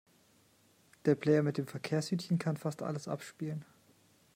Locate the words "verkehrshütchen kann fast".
1.67-2.81